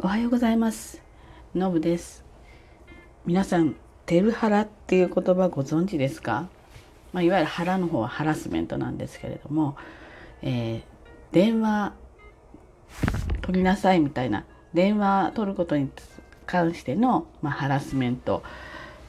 [0.00, 1.02] おはようございます。
[1.54, 2.24] のぶです。
[3.26, 3.76] 皆さん
[4.06, 6.48] テルハラっていう言葉ご存知ですか？
[7.12, 9.76] まあ、いわゆる腹の方はハラスメントなんですけれども、
[10.40, 10.82] えー、
[11.30, 11.92] 電話
[13.42, 15.90] 取りなさいみたいな電話取ることに
[16.46, 18.42] 関しての、まあ、ハラスメント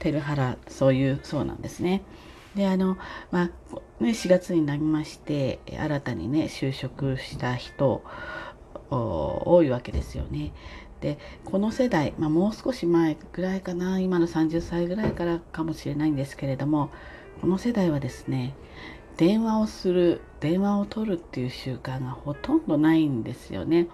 [0.00, 2.02] テルハラそういうそうなんですね。
[2.56, 2.98] であの
[3.30, 3.50] まあ
[4.02, 8.02] ね4月になりまして新たにね就職した人
[8.96, 10.52] 多いわけですよね。
[11.00, 16.90] でこの世代、まあ、もう少し前ぐらいかな今の30歳ぐらいからかもしれないんですけれども
[17.40, 18.54] この世代はですね
[19.16, 23.88] 電話をする電話を取るっていう習慣がほとんどないんですよね。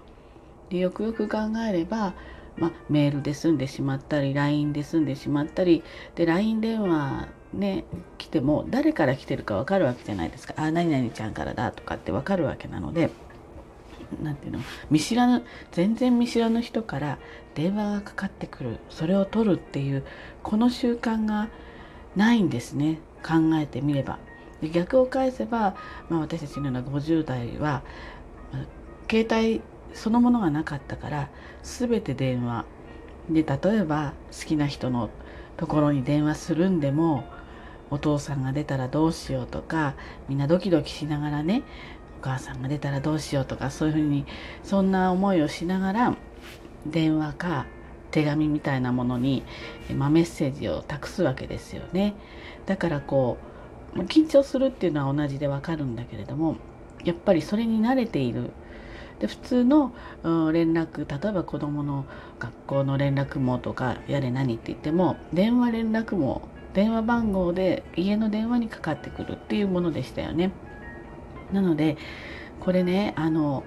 [0.70, 2.12] でよくよく考えれば、
[2.56, 5.82] まあ、メールで済んでしまったり LINE で済んでしまったり
[6.14, 7.84] で LINE 電話ね
[8.18, 13.10] 来ても誰から来てるか分かるわけじゃないですか「あ何々ちゃんからだ」とかって分かるわけなので。
[14.22, 14.60] なんていうの？
[14.90, 17.18] 見知らぬ全然見知らぬ人から
[17.54, 18.78] 電話がかかってくる。
[18.88, 20.04] それを取るっていう
[20.42, 21.48] この習慣が
[22.16, 23.00] ないんですね。
[23.22, 24.18] 考えてみれば。
[24.60, 25.76] で逆を返せば、
[26.08, 27.82] まあ、私たちのような50代は、
[29.10, 29.60] 携帯
[29.94, 31.28] そのものがなかったから
[31.62, 32.64] 全て電話。
[33.30, 35.10] で例えば好きな人の
[35.56, 37.24] ところに電話するんでも
[37.90, 39.94] お父さんが出たらどうしようとか
[40.28, 41.62] みんなドキドキしながらね
[42.20, 44.26] お母さんが出たらどうしようとかそういうふうに
[44.64, 46.16] そんな思いをしながら
[46.84, 47.66] 電話か
[48.10, 49.44] 手紙みたいなものに、
[49.94, 52.14] まあ、メッセージを託すわけですよね。
[52.66, 53.38] だからこ
[53.94, 56.56] う緊張するっていうのは同じでわかるんだけれども
[57.04, 58.50] やっぱりそれに慣れている
[59.20, 59.92] で普通の
[60.52, 62.04] 連絡例えば子どもの
[62.38, 66.42] 学校の連絡網とかやれ何って言っても電話連絡網
[66.74, 70.52] 電話番号で家の電話にかかってくるっていうものでしたよね。
[71.52, 71.96] なので
[72.60, 73.64] これねあの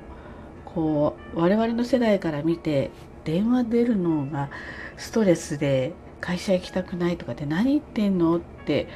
[0.66, 2.92] こう我々の世代から見て
[3.23, 4.50] 電話出るのが
[4.98, 8.88] ストレスで会社行きたくないとかって何言ってんのって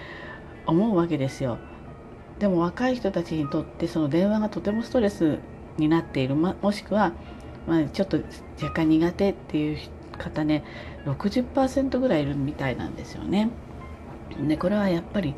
[0.68, 1.58] 思うわけですよ。
[2.40, 5.40] でも若い人たちにとってその電話がとてもストレス
[5.78, 7.14] になっている、ま、もしくは、
[7.68, 8.20] まあ、ちょっと
[8.62, 9.78] 若干苦手っていう
[10.18, 10.64] 方ね
[11.06, 13.50] 60%ぐらいいるみたいなんですよね。
[14.48, 15.34] でこれはやっぱり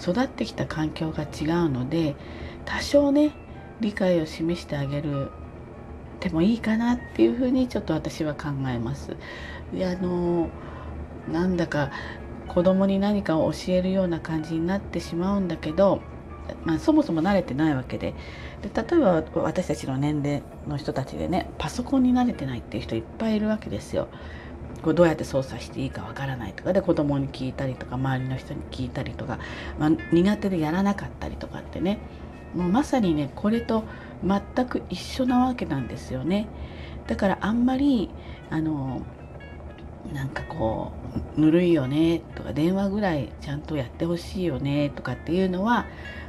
[0.00, 2.16] 育ってきた環境が違うので
[2.64, 3.32] 多少ね
[3.80, 5.30] 理解を示してあげる
[6.20, 9.16] てもいいかなっていうふうにちょっと私は考えます。
[9.72, 10.48] であの
[11.32, 11.90] なんだか
[12.48, 16.00] 子供に何かを教えるような感じになってしまうんだけど、
[16.64, 18.14] まあ、そもそも慣れてないわけで
[18.62, 24.08] で例えば私たちの年齢の人たちでねパソコンに慣れてないっていう人いっぱいいるわけですよ。
[24.82, 29.38] こうどうやって操作していいかわからないとかで子供に聞いたりとか周りの人に聞いたりとか、
[29.78, 31.98] まあ、苦手でやらなかったりとかってね
[32.54, 33.84] もうまさにねこれと
[34.24, 36.48] 全く一緒なわけなんですよね。
[37.06, 38.10] だからあんまり
[38.50, 39.02] あの
[40.12, 40.92] なんかこ
[41.36, 45.86] うぬるいよねとか電話ぐらいちゃんとやってほしいよねとかっていうのは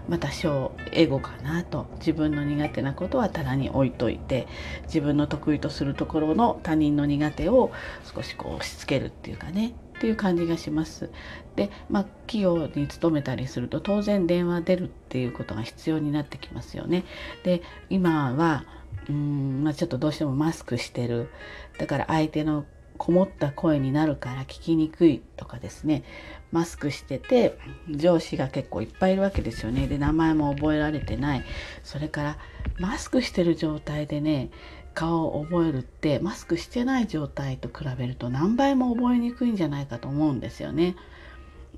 [0.09, 4.47] まあ多少エゴかなと自分の苦手なことは棚に置いといて
[4.83, 7.71] 自分の得意とするところの他人の苦手を
[8.13, 11.11] 少しこう押し付けるっていうかねっていう感じがします。
[11.55, 17.03] で、まあ、企業に勤めたりすると当然電話出るっていうことが必要になってきますよね。
[17.43, 18.65] で今は
[19.07, 21.29] うん、まあ、ちょっとどうしてもマスクしてる
[21.77, 22.65] だから相手の
[22.97, 26.03] こもった声になるから聞きにくいとかですね
[26.51, 27.57] マスクしてて
[27.89, 31.43] 上司が結構いっぱいいるわけですよねで名前も覚えられてない
[31.83, 32.37] それから
[32.79, 34.49] マスクしてる状態でね
[34.93, 40.95] 顔を覚えるってマスクしてない状態と比べると何倍も覚えにくいんじゃないかと思うんですよね。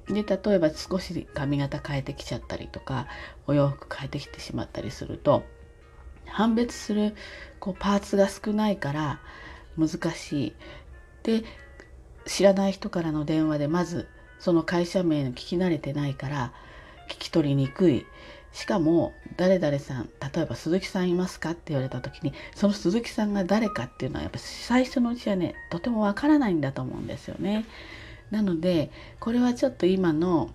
[0.07, 3.07] で例えば少し髪型変えてきちゃったりとか
[3.47, 5.44] お洋服変えてきてしまったりすると
[6.25, 7.16] 判別する
[7.59, 9.19] こうパーツが少ないから
[9.78, 10.53] 難しい。
[11.23, 11.44] で
[12.25, 14.07] 知らない人からの電話でまず
[14.40, 16.53] その会社名の聞き慣れてないから
[17.09, 18.06] 聞き取りにくい
[18.53, 27.66] しかも誰々さん例えば鈴木さんいますかって言われた時にその鈴木さんが誰かっていうのはやっぱ最初のうちはねとてもわからないんだと思うんですよね。
[28.32, 30.52] なのでこれはちょっと今の、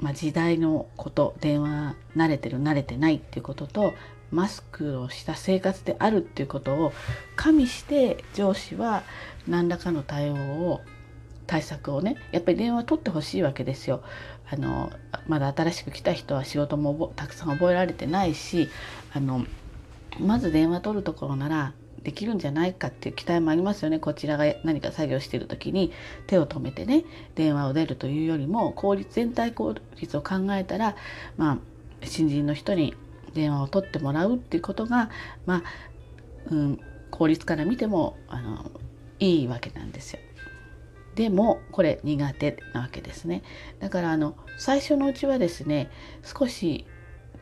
[0.00, 3.94] まあ、時代のこと電話慣れてる慣れてないっていうことと
[4.30, 6.92] マスクをした生活であるっていうことを
[7.36, 9.02] 加味して上司は
[9.46, 10.80] 何らかの対応を
[11.46, 14.02] 対策をねやっぱり電話取ってほしいわけですよ。
[14.50, 14.90] あの
[15.26, 18.68] まだ新しく来た人は仕事もたくさん覚えられてないし
[19.12, 19.44] あの
[20.18, 21.72] まず電話取るところなら
[22.02, 25.92] できるんじゃないかっていう期待もありますよねこちらが何か作業してる時に
[26.26, 27.04] 手を止めてね
[27.34, 30.96] 電話を出るというよりも効率全体効率を考えたら
[31.36, 31.58] まあ
[32.02, 32.94] 新人の人に
[33.34, 35.10] 電話を取ってもらうっていうことが
[35.44, 35.62] まあ、
[36.50, 36.80] うん、
[37.10, 38.70] 効率から見てもあの
[39.20, 40.20] いいわけなんですよ。
[41.18, 43.42] でもこれ苦手なわけですね。
[43.80, 45.90] だからあの最初のうちはですね
[46.22, 46.86] 少し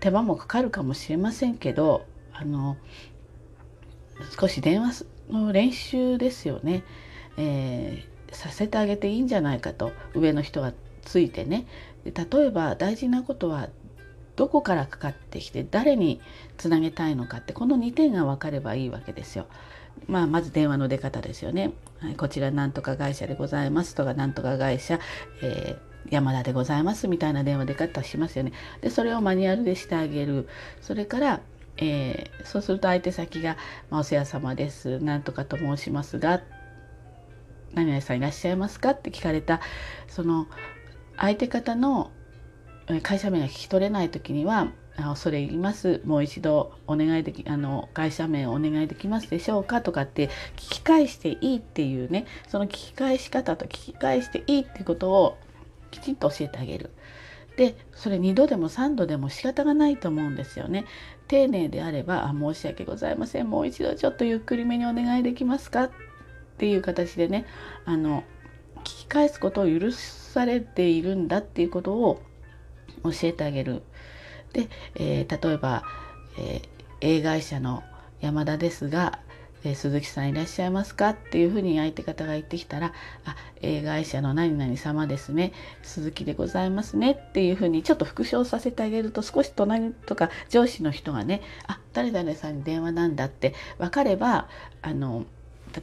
[0.00, 2.78] 手間もかかるかもしれませんけどあの
[4.40, 6.84] 少し電話の練習ですよね、
[7.36, 11.66] えー、させてあげていいんじゃないかと上の人がついてね
[12.04, 13.68] 例えば大事なことは
[14.36, 16.22] どこからかかってきて誰に
[16.56, 19.46] つなげたいのかってこの2点が分かればいいわけですよ。
[20.06, 21.72] まあ、まず電話の出方ですよね。
[22.00, 25.00] はい、こちらなんとか会社でございますとかなんとか会社、
[25.42, 28.52] えー、山田でございますみたいな電話出方しますよね。
[28.80, 30.48] でそれをマニュアルでしてあげる。
[30.80, 31.40] それから
[31.78, 33.56] えー、そうすると相手先が
[33.90, 36.40] 「まあ、お世話様ですなんとかと申しますが
[37.74, 39.60] 何々さんいらっしゃいますか?」って聞かれた
[40.08, 40.46] その
[41.18, 42.10] 相手方の
[43.02, 55.38] 会社名が聞き取れない時には「恐れ入りますもう一度お願いできあの会社名をお願いできますでしょうか?」とかって聞き返していいっていうねその聞き返し方と聞き返していいってことを
[55.90, 56.90] きちんと教えてあげる。
[57.56, 60.84] でそれ2度でも3度でも仕方がないと思うんですよね。
[61.26, 65.90] 丁寧であれば「あ申し訳ございませんもう一度ちょっとゆっくりめにお願いできますか?」っ
[66.58, 67.46] ていう形でね
[67.86, 68.24] あの
[68.80, 72.20] 聞き返すことを許されているんだっていうことを
[73.04, 73.82] 教えてあげる。
[74.56, 75.84] で、えー、例えば、
[76.38, 77.82] えー、A 会社の
[78.20, 79.20] 山田ですが
[79.66, 82.92] えー、鈴木さんいらっしゃいますかっていうふうに相手方が言ってきたら
[83.26, 94.48] 「あ A 会社の何々様ですね鈴木でございますね」っていうふうにちょっと復唱させてあげると少し隣とか上司の人がね「あ誰々さんに電話なんだ」って分かれば
[94.82, 95.24] あの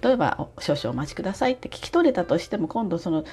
[0.01, 3.25] 例えば「少々お待ちください」って聞き取れたとしても今度その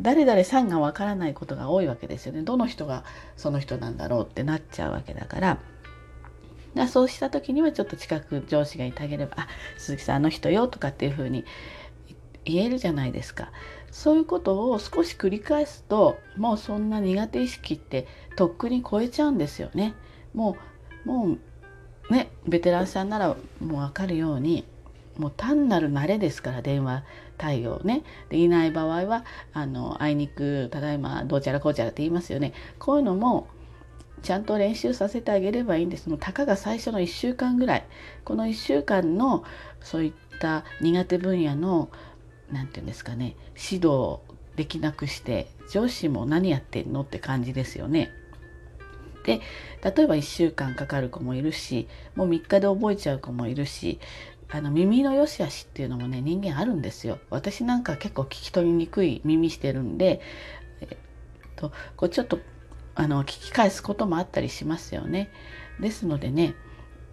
[0.00, 2.42] 誰々さんがわからないことが多いわけですよね。
[2.42, 3.04] どの人が
[3.36, 5.58] その人なんだろうってなっちゃうわけだから。
[6.74, 11.44] だそうした時にはちょっと近く上司がいてあげれば「あ鈴木さんあの人よ」とかっていうふうに
[12.44, 13.50] 言えるじゃないですか。
[13.90, 18.06] そういうことを少し繰り返すともうそんな苦手意識って
[18.36, 19.94] とっくに超えちゃうんですよね。
[20.32, 20.56] も
[21.06, 21.36] うも
[22.08, 24.64] うねベテランさんならもう分かるように
[25.20, 27.04] もう単なる慣れですから電話
[27.38, 28.02] 対応ね。
[28.28, 32.52] でいない場合はあのあいにくただいまどうちゃらこうちゃらって言いますよね。
[32.78, 33.46] こういうのも
[34.22, 36.08] ちゃんと練習させてあげればいいんです。
[36.08, 37.84] もうたかが最初の1週間ぐらい。
[38.24, 39.44] この1週間の
[39.80, 41.90] そういった苦手分野の
[42.50, 44.18] 何て言うんですかね指導
[44.56, 48.10] できなくして上司も何やってんのって感じですよね。
[49.24, 49.40] で
[49.82, 54.00] 例えば1週間かかる子もいるしもう3日で覚えちゃう子もいるし
[54.52, 57.18] あの耳の良し悪しっていうのもね人間あるんですよ。
[57.30, 60.20] 私なんか結構聞き取りにくい耳してるんで、
[60.80, 60.88] えっ
[61.56, 62.38] と、こうちょっと
[62.94, 65.30] あの聞き返すこともあったりしますよね。
[65.80, 66.54] ですのでね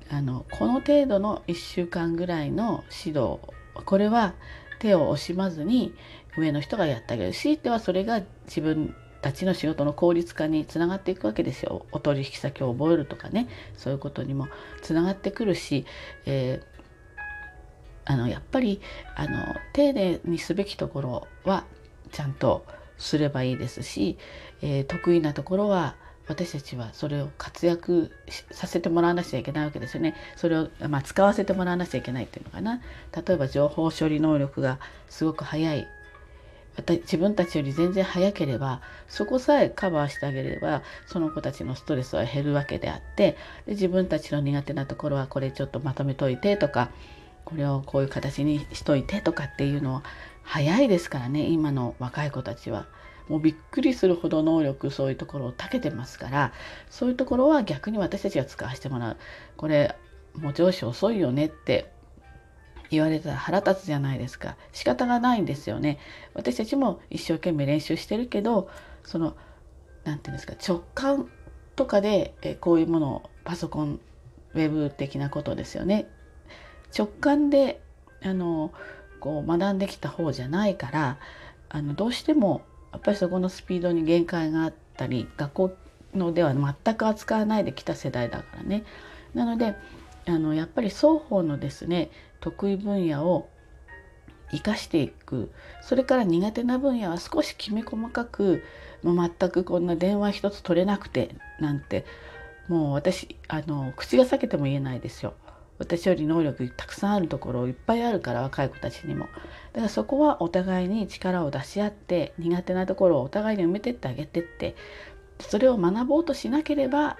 [0.09, 3.39] あのこの程度の1週間ぐらいの指導
[3.73, 4.33] これは
[4.79, 5.93] 手を惜しまずに
[6.37, 14.47] 上の人がやってあげる強いてはそれが自分たちの仕事の効率化につながっていくわけですよお取引先を覚えるとかねそういうことにも
[14.81, 15.85] つながってくるし、
[16.25, 16.76] えー、
[18.07, 18.81] あのやっぱり
[19.15, 21.65] あの丁寧にすべきところは
[22.11, 22.65] ちゃんと
[22.97, 24.17] すればいいですし、
[24.61, 25.95] えー、得意なところは
[26.27, 28.11] 私たちはそれを活躍
[28.51, 30.13] させてもらわなくちゃいけないわけですよね。
[30.35, 32.81] それを、まあ、使わせてもらわなくちゃいけないっていうのかな。
[33.15, 35.87] 例えば情報処理能力がすごく早い
[36.87, 43.35] 自分たちより全然早ければそこさえカバーしてあげればその子たちのストレスは減るわけであって
[43.65, 46.91] で自分たちの苦手なところはこれちょっとまとめといてとか
[47.47, 50.01] これをこういう形にしといてとかっていうのを
[50.43, 51.47] 早いですからね。
[51.47, 52.87] 今の若い子たちは。
[53.29, 56.51] もうびっくりするほど能力そういうところを長けてますから。
[56.89, 59.17] そういうところは逆に私たちが使わせてもらう。
[59.55, 59.95] これ
[60.35, 61.89] もう上司遅いよねって。
[62.89, 64.57] 言われたら腹立つじゃないですか。
[64.73, 65.99] 仕方がないんですよね。
[66.33, 68.69] 私たちも一生懸命練習してるけど
[69.05, 69.37] その
[70.03, 71.29] 何て言うんですか直感
[71.77, 74.01] とかでえこういうものをパソコン
[74.53, 76.09] ウェブ的なことですよね。
[76.95, 77.81] 直感で
[78.23, 78.71] あの
[79.19, 81.17] こう学んできた方じゃないから
[81.69, 85.77] あのどうしてもやっぱりそこのスピードに限界があったり学校
[86.13, 88.83] のでは全く扱わないできた世代だからね。
[89.33, 89.75] なので
[90.25, 93.49] あのやっぱり双方のですね得意分野を
[94.51, 95.51] 生かしていく
[95.81, 98.63] それから苦手な分野は少しきめ細かく
[99.03, 102.05] もう全くこんな電話一つ取れなくてなんて
[102.67, 105.33] もう私あの口が裂けても言えないですよ。
[105.79, 109.27] 私より能力たくさんあるところいっぱいあるから若い子たちにも。
[109.73, 114.75] だからそこはお互いに力を出し合って苦手なところをお互いに埋めてってあげてって
[115.39, 117.17] それを学ぼうとしなければ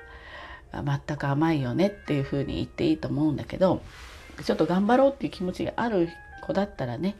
[0.73, 3.81] 全く甘いよねっていうふうに言っていいと思うんだけど
[4.43, 6.09] ちょっと頑張ろうっていう気持ちがある
[6.41, 7.15] 子だったらね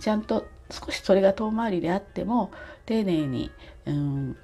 [0.00, 2.50] ちゃんと少しそれが遠回りであっても
[2.86, 3.50] 丁寧に、
[3.86, 4.36] うん、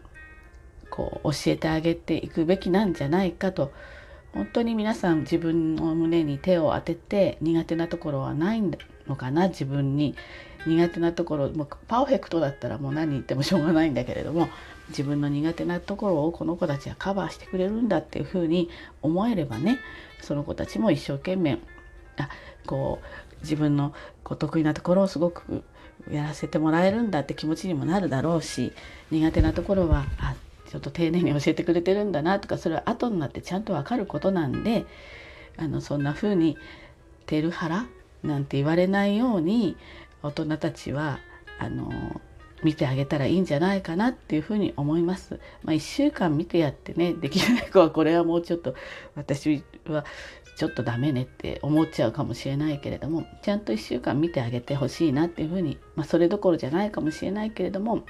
[0.90, 3.72] こう教えてあげていくべきなんじゃないかと
[4.34, 8.62] 本当に皆さん自分の胸に手を当てて苦手なところはない
[9.06, 10.14] のかな自分に。
[10.66, 14.48] 苦手なところもうパーフェクトだったらもう何言ってもしょうがないんだけれども
[14.88, 18.70] 自分の苦手なところをこの子たちはカバーしてくれるんだっていうふうに
[19.02, 19.78] 思えればね
[20.20, 21.58] その子たちも一生懸命
[22.16, 22.28] あ
[22.66, 25.64] こう自分のこう得意なところをすごく
[26.10, 28.72] やらせてもらえるんだって気持ちにもなるだろうし
[29.10, 30.34] 苦手なところはあ
[30.74, 34.86] ちょっと丁寧に教えてくれてるんだなとかそれは後になってちゃんと分かることなんで
[35.56, 36.58] あのそんな風に
[37.26, 37.86] 「テルハラ」
[38.24, 39.76] なんて言われないように
[40.24, 41.20] 大人たちは
[41.60, 42.20] あの
[42.64, 45.38] 見てあげたらいいんじゃないかなっていうふに思います。
[45.62, 48.74] まあ、1週間見てやってねできない子はこれはもうちょっと
[49.14, 50.04] 私は
[50.56, 58.04] ちょっとダメねって思っちゃうかもしれないけれどもちゃんと1週間見てあげてほしいなっていうふうに、まあ、それどころじゃないかもしれないけれども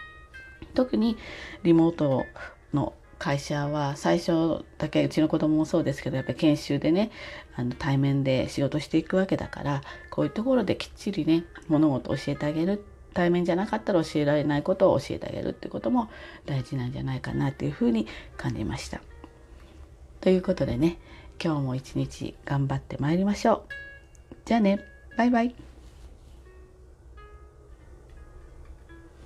[0.74, 1.16] 特に
[1.62, 2.24] リモート
[2.74, 7.10] の会社は最初だけうちの子供もそうですけどやっぱり研修でね
[7.56, 16.10] あの対面で仕事していくわけだからこういうところできっちりね物事を教えてあげる対面じゃなかったら教えられないことを教えてあげるってことも
[16.46, 19.00] 大事なんじゃないかなっていうふうに感じました。
[20.20, 20.98] ということでね
[21.42, 23.64] 今日も一日頑張ってまいりましょ
[24.32, 24.34] う。
[24.44, 24.80] じゃあね
[25.16, 25.73] バイバイ。